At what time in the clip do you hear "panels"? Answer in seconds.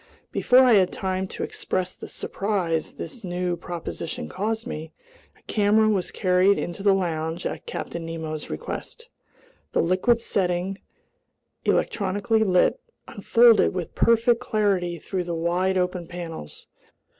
16.07-16.65